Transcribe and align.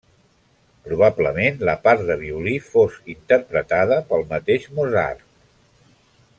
Probablement, 0.87 1.59
la 1.69 1.75
part 1.83 2.01
de 2.07 2.17
violí 2.23 2.55
fos 2.71 2.97
interpretada 3.15 4.01
pel 4.09 4.27
mateix 4.35 4.69
Mozart. 4.79 5.25